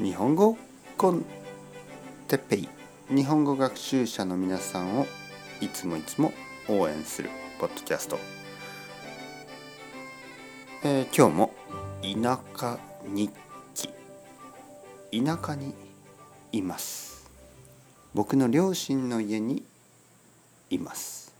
[0.00, 0.56] 日本語
[0.96, 1.24] コン
[2.28, 2.68] テッペイ
[3.08, 5.06] 日本語学習者の皆さんを
[5.60, 6.32] いつもいつも
[6.68, 8.16] 応援するポッドキャスト、
[10.84, 11.54] えー今日も
[12.00, 13.32] 田舎日
[13.74, 13.88] 記。
[15.24, 15.74] 田舎に
[16.52, 17.28] います。
[18.14, 19.64] 僕の両親の家に
[20.70, 21.34] います。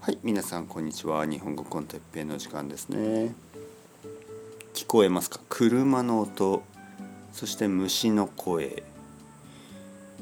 [0.00, 1.26] はい皆さんこんにちは。
[1.26, 3.34] 日本語コンテッペイの時間ですね。
[4.84, 5.40] 聞こえますか？
[5.48, 6.62] 車の音。
[7.32, 8.82] そして虫の声、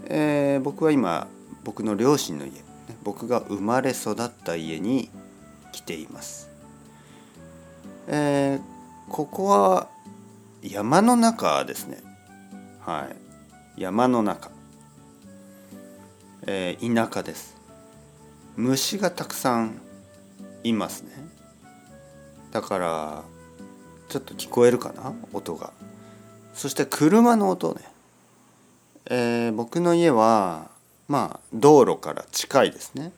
[0.06, 1.26] えー僕は今
[1.64, 2.52] 僕の両親の家。
[3.02, 5.10] 僕が生まれ育った家に
[5.72, 6.48] 来ています、
[8.06, 8.62] えー
[9.10, 9.88] ここは
[10.62, 11.98] 山の中ですね。
[12.80, 13.08] は
[13.76, 13.82] い。
[13.82, 14.52] 山の中、
[16.46, 17.56] えー田舎です。
[18.56, 19.80] 虫がたくさん
[20.62, 21.10] いますね。
[22.52, 23.24] だから
[24.12, 25.14] ちょっと聞こえるかな？
[25.32, 25.72] 音が。
[26.52, 27.80] そして車の音ね、
[29.06, 30.68] えー僕の家は
[31.08, 33.10] まあ道路から近いですね。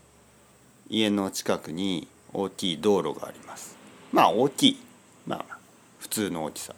[0.89, 3.77] 家の近くに大きい道路があります。
[4.12, 4.81] まあ大きい。
[5.27, 5.59] まあ
[5.98, 6.77] 普通の大きさ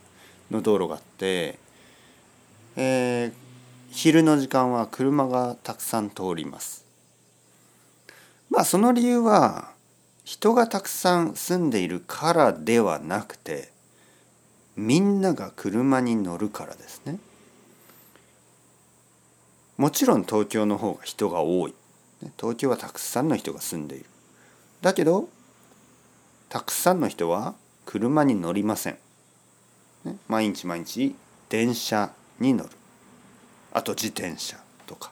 [0.51, 1.59] の道路があって、
[2.77, 3.33] えー
[3.91, 6.87] 昼の時間は車がたくさん通ります。
[8.49, 9.73] まあその理由は
[10.25, 13.76] 人がたくさん住んでいるからではなくて
[14.77, 17.19] みんなが車に乗るからですね。
[19.79, 21.75] もちろん東京の方が人が多い。
[22.39, 24.07] 東京はたくさんの人が住んでいる。
[24.83, 25.29] だけど
[26.49, 28.99] たくさんの人は車に乗りません、
[30.29, 31.15] 毎日毎日
[31.49, 32.71] 電車に乗る。
[33.73, 35.11] あと自転車とか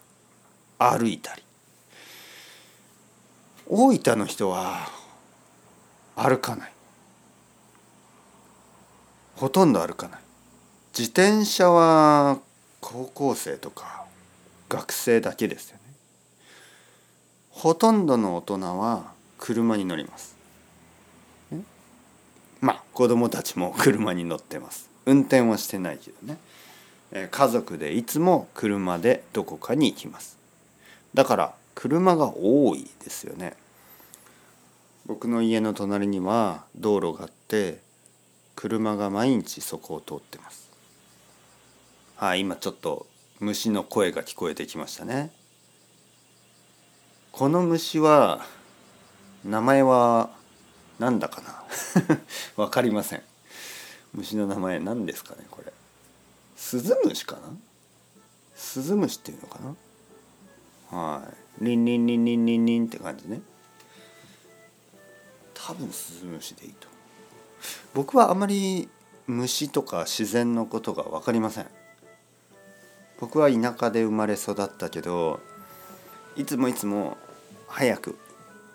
[0.79, 1.43] 歩いたり。
[3.67, 4.91] 大分の人は
[6.17, 6.74] 歩かない。
[9.37, 10.21] ほとんど歩かない。
[10.97, 12.39] 自転車は
[12.81, 14.05] 高校生とか
[14.69, 15.83] 学生だけですよね。
[17.51, 20.35] ほとんどの大人は車に乗ります。
[22.61, 24.89] まあ子供たちも車に乗ってます。
[25.07, 26.39] 運転はしてないけどね。
[27.31, 30.39] 家族でいつも車でどこかに行きます。
[31.13, 33.55] だから車が多いですよね。
[35.07, 37.84] 僕の家の隣には道路があって
[38.55, 40.71] 車が毎日そこを通ってます。
[42.17, 43.07] はい今ちょっと
[43.41, 45.31] 虫の声が聞こえてきましたね。
[47.33, 48.47] この虫は
[49.45, 50.31] 名前は
[50.99, 51.65] 何だかな？
[52.63, 53.23] わかりません。
[54.13, 55.73] 虫の名前何ですかねこれ。
[56.57, 57.41] スズムシかな？
[58.55, 59.59] スズムシっていうのか
[60.93, 60.97] な？
[60.99, 61.65] はい。
[61.65, 63.41] リンリンリンリンリンリンって感じね。
[65.53, 66.87] 多分スズムシでいいと
[67.95, 68.89] 僕はあまり
[69.27, 71.67] 虫とか自然のことが分かりません。
[73.21, 75.41] 僕は田舎で生まれ育ったけど
[76.37, 77.17] いつもいつも
[77.69, 78.19] 早く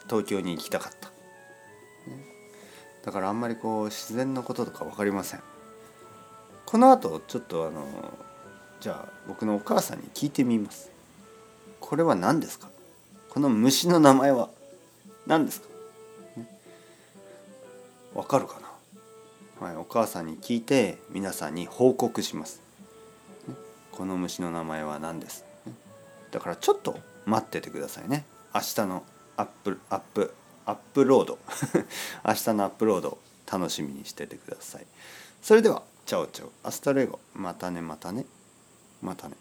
[0.07, 1.11] 東京に行きたかった、
[3.05, 5.41] だからあんまりこう自然のこととか分かりません。
[6.65, 7.85] この後ちょっとあの
[8.79, 10.89] じゃあ僕のお母さんに聞いてみます。
[11.81, 12.69] これは何ですか？
[13.29, 14.49] この虫の名前は
[15.27, 15.67] 何ですか？
[18.15, 18.68] わかるかな？
[19.59, 22.61] はい、お母さんに聞いて皆さんに報告します。
[23.47, 23.55] ね
[23.91, 25.43] この虫の名前は何です？
[25.65, 25.73] ね
[26.31, 28.25] だからちょっと待っててくださいね。
[28.55, 29.03] 明日の
[29.35, 30.33] アップアップ
[30.65, 31.39] アップロード
[32.25, 33.17] 明日のアップロード
[33.51, 34.87] 楽しみにしててください。
[35.41, 38.25] それでは ciao ciao hasta luego またねまたね
[39.01, 39.35] またね。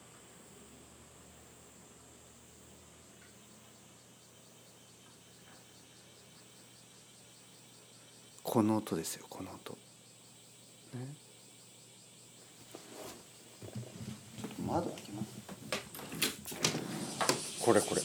[8.43, 9.79] この音ですよこの音。
[10.95, 11.01] ね、
[14.67, 15.29] 窓開けます。
[17.61, 18.01] これこれ、